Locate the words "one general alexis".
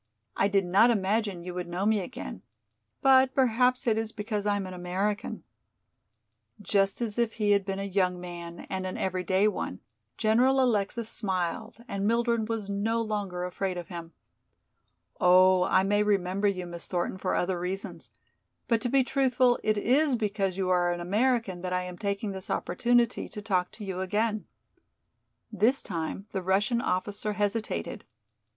9.47-11.07